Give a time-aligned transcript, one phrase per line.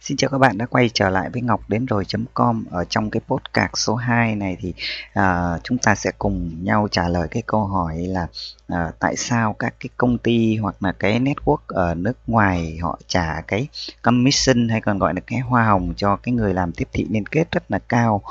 [0.00, 3.20] Xin chào các bạn đã quay trở lại với Ngọc đến rồi.com Ở trong cái
[3.26, 4.74] podcast số 2 này thì
[5.18, 8.26] uh, chúng ta sẽ cùng nhau trả lời cái câu hỏi là
[8.72, 12.98] uh, tại sao các cái công ty hoặc là cái network ở nước ngoài họ
[13.06, 13.68] trả cái
[14.02, 17.26] commission hay còn gọi là cái hoa hồng cho cái người làm tiếp thị liên
[17.26, 18.22] kết rất là cao?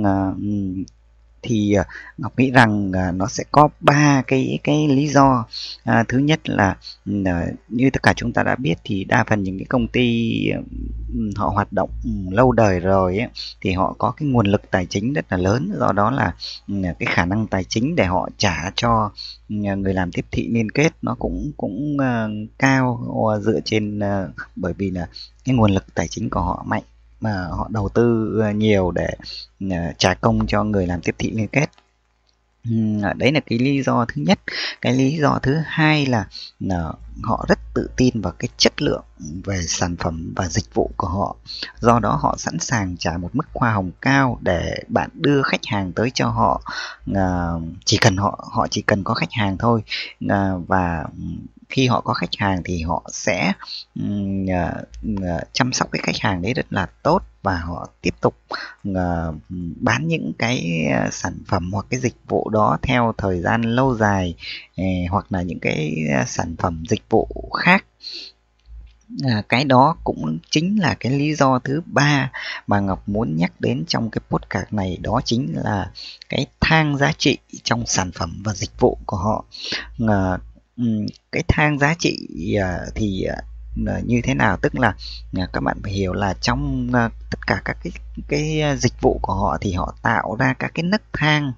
[0.00, 0.36] Uh,
[1.42, 1.84] thì à,
[2.18, 5.46] Ngọc nghĩ rằng à, nó sẽ có ba cái cái lý do.
[5.84, 6.76] À, thứ nhất là
[7.24, 10.32] à, như tất cả chúng ta đã biết thì đa phần những cái công ty
[11.36, 11.90] họ hoạt động
[12.30, 13.28] lâu đời rồi ấy,
[13.60, 15.72] thì họ có cái nguồn lực tài chính rất là lớn.
[15.78, 16.34] Do đó là
[16.98, 19.10] cái khả năng tài chính để họ trả cho
[19.48, 21.96] người làm tiếp thị liên kết nó cũng cũng
[22.58, 24.00] cao ờ, dựa trên
[24.56, 25.06] bởi vì là
[25.44, 26.82] cái nguồn lực tài chính của họ mạnh
[27.22, 29.08] mà họ đầu tư ờ, nhiều để
[29.70, 31.66] ờ, trả công cho người làm tiếp thị liên kết.
[33.16, 34.40] Đấy là cái lý do thứ nhất.
[34.80, 36.26] Cái lý do thứ hai là,
[36.60, 39.04] là họ rất tự tin vào cái chất lượng
[39.44, 41.36] về sản phẩm và dịch vụ của họ.
[41.80, 45.64] Do đó họ sẵn sàng trả một mức hoa hồng cao để bạn đưa khách
[45.66, 46.62] hàng tới cho họ.
[47.14, 47.50] À,
[47.84, 49.82] chỉ cần họ họ chỉ cần có khách hàng thôi.
[50.28, 51.04] À, và
[51.72, 53.52] khi họ có khách hàng thì họ sẽ
[54.00, 54.06] uh,
[55.12, 58.34] uh, chăm sóc cái khách hàng đấy rất là tốt và họ tiếp tục
[58.88, 58.94] uh,
[59.80, 64.34] bán những cái sản phẩm hoặc cái dịch vụ đó theo thời gian lâu dài
[64.80, 67.28] uh, hoặc là những cái sản phẩm dịch vụ
[67.64, 67.84] khác.
[69.24, 72.30] À, cái đó cũng chính là cái lý do thứ ba
[72.66, 75.90] mà ngọc muốn nhắc đến trong cái podcast này đó chính là
[76.28, 79.44] cái thang giá trị trong sản phẩm và dịch vụ của họ.
[80.08, 80.38] À,
[81.32, 82.16] cái thang giá trị
[82.60, 83.36] à, thì à,
[84.04, 84.56] như thế nào?
[84.56, 84.94] Tức là
[85.36, 87.92] à, các bạn phải hiểu là trong à, tất cả các cái
[88.28, 91.52] cái dịch vụ của họ thì họ tạo ra các cái nấc thang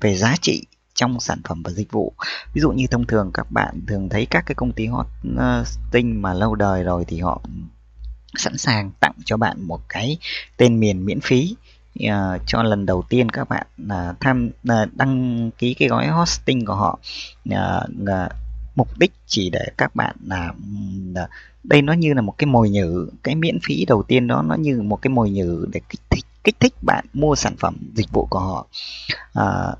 [0.00, 2.12] về giá trị trong sản phẩm và dịch vụ.
[2.54, 6.34] Ví dụ như thông thường các bạn thường thấy các cái công ty hosting mà
[6.34, 7.42] lâu đời rồi thì họ
[8.34, 10.18] sẵn sàng tặng cho bạn một cái
[10.56, 11.56] tên miền miễn phí
[11.98, 16.64] uh, cho lần đầu tiên các bạn uh, tham uh, đăng ký cái gói hosting
[16.64, 16.98] của họ.
[17.48, 18.32] Uh, uh,
[18.76, 20.52] mục đích chỉ để các bạn là
[21.10, 21.28] uh,
[21.64, 24.54] đây nó như là một cái mồi nhử cái miễn phí đầu tiên đó nó
[24.54, 28.10] như một cái mồi nhử để kích thích kích thích bạn mua sản phẩm dịch
[28.12, 28.66] vụ của họ.
[29.38, 29.78] Uh,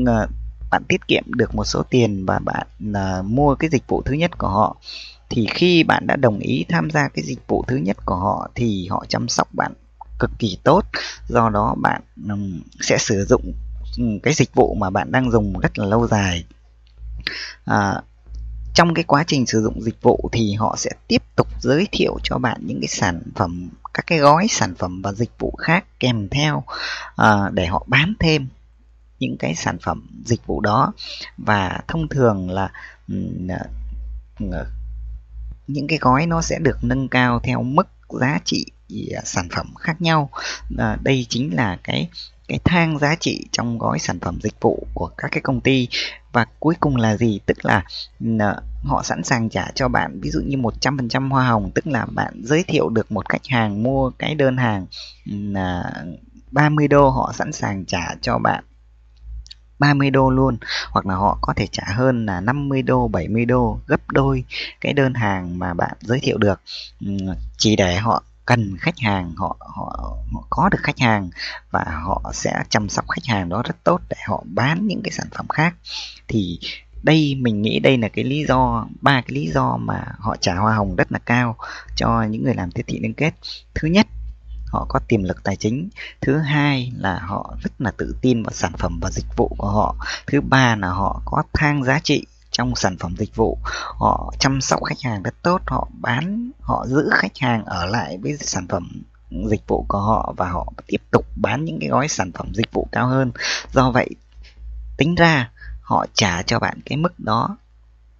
[0.00, 0.30] uh,
[0.70, 4.12] bạn tiết kiệm được một số tiền và bạn uh, mua cái dịch vụ thứ
[4.12, 4.76] nhất của họ.
[5.30, 8.48] Thì khi bạn đã đồng ý tham gia cái dịch vụ thứ nhất của họ
[8.54, 9.72] thì họ chăm sóc bạn
[10.18, 10.82] cực kỳ tốt.
[11.28, 13.52] Do đó bạn um, sẽ sử dụng
[13.98, 16.44] um, cái dịch vụ mà bạn đang dùng rất là lâu dài.
[17.64, 18.02] À,
[18.74, 22.18] trong cái quá trình sử dụng dịch vụ thì họ sẽ tiếp tục giới thiệu
[22.22, 25.84] cho bạn những cái sản phẩm các cái gói sản phẩm và dịch vụ khác
[26.00, 26.64] kèm theo
[27.16, 28.48] à, để họ bán thêm
[29.18, 30.92] những cái sản phẩm dịch vụ đó.
[31.38, 32.70] Và thông thường là
[33.48, 33.58] à,
[34.52, 34.64] à,
[35.66, 37.88] những cái gói nó sẽ được nâng cao theo mức
[38.20, 40.30] giá trị À, sản phẩm khác nhau.
[40.78, 42.08] À, đây chính là cái
[42.48, 45.88] cái thang giá trị trong gói sản phẩm dịch vụ của các cái công ty.
[46.32, 47.40] Và cuối cùng là gì?
[47.46, 47.84] Tức là
[48.38, 52.06] ờ, họ sẵn sàng trả cho bạn ví dụ như 100% hoa hồng tức là
[52.06, 54.86] bạn giới thiệu được một khách hàng mua cái đơn hàng
[56.50, 58.64] 30 à, đô họ sẵn sàng trả cho bạn
[59.78, 60.56] 30 đô luôn.
[60.90, 64.44] Hoặc là họ có thể trả hơn là 50 đô 70 đô gấp đôi
[64.80, 66.60] cái đơn hàng mà bạn giới thiệu được.
[67.58, 71.30] Chỉ để họ cần khách hàng, họ họ họ có được khách hàng
[71.70, 75.10] và họ sẽ chăm sóc khách hàng đó rất tốt để họ bán những cái
[75.10, 75.74] sản phẩm khác.
[76.28, 76.58] Thì
[77.02, 80.54] đây, mình nghĩ đây là cái lý do, ba cái lý do mà họ trả
[80.54, 81.56] hoa hồng rất là cao
[81.96, 83.34] cho những người làm tiếp thị liên kết.
[83.74, 84.06] Thứ nhất,
[84.66, 85.88] họ có tiềm lực tài chính.
[86.20, 89.70] Thứ hai là họ rất là tự tin vào sản phẩm và dịch vụ của
[89.70, 89.96] họ.
[90.26, 93.58] Thứ ba là họ có thang giá trị trong sản phẩm dịch vụ.
[93.98, 98.18] Họ chăm sóc khách hàng rất tốt, họ bán, họ giữ khách hàng ở lại
[98.22, 99.02] với sản phẩm
[99.48, 102.72] dịch vụ của họ và họ tiếp tục bán những cái gói sản phẩm dịch
[102.72, 103.32] vụ cao hơn.
[103.72, 104.08] Do vậy,
[104.96, 105.50] tính ra
[105.82, 107.56] họ trả cho bạn cái mức đó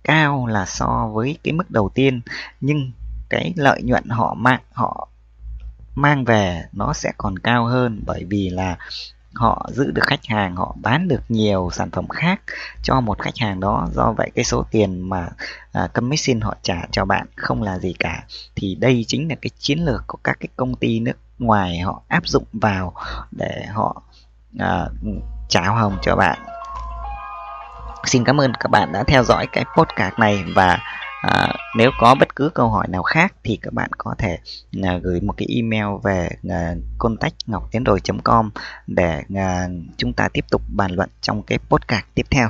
[0.05, 2.21] cao là so với cái mức đầu tiên,
[2.61, 2.93] nhưng
[3.29, 5.09] cái lợi nhuận họ mang họ
[5.95, 8.77] mang về nó sẽ còn cao hơn bởi vì là
[9.37, 12.41] họ giữ được khách hàng họ bán được nhiều sản phẩm khác
[12.83, 13.89] cho một khách hàng đó.
[13.93, 15.29] Do vậy cái số tiền mà
[15.73, 18.25] à, commission họ trả cho bạn không là gì cả.
[18.57, 22.03] Thì đây chính là cái chiến lược của các cái công ty nước ngoài họ
[22.09, 22.95] áp dụng vào
[23.31, 24.03] để họ
[24.59, 24.87] à,
[25.49, 26.39] trả hồng cho bạn.
[28.05, 30.79] Xin cảm ơn các bạn đã theo dõi cái podcast này và
[31.27, 34.39] À, nếu có bất cứ câu hỏi nào khác thì các bạn có thể
[34.83, 38.51] à, gửi một cái email về à, contact ngọc tiến đồi com
[38.87, 42.49] để à, chúng ta tiếp tục bàn luận trong cái podcast tiếp theo.